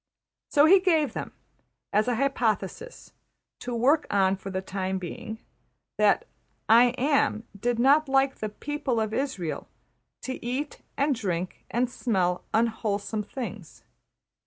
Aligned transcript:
So 0.49 0.65
he 0.65 0.79
gave 0.79 1.13
them, 1.13 1.31
as 1.93 2.07
an 2.07 2.15
hypothesis 2.15 3.13
to 3.59 3.75
work 3.75 4.07
on 4.09 4.35
for 4.35 4.49
the 4.49 4.59
time 4.63 4.97
being, 4.97 5.37
that 5.99 6.25
``I 6.67 6.95
Am'' 6.97 7.43
did 7.55 7.77
not 7.77 8.09
like 8.09 8.37
the 8.37 8.49
\emph{people 8.49 8.99
of 9.03 9.11
Israël} 9.11 9.67
to 10.23 10.43
eat 10.43 10.81
and 10.97 11.13
drink 11.13 11.65
and 11.69 11.87
smell 11.87 12.43
unwholesome 12.51 13.21
things. 13.21 13.83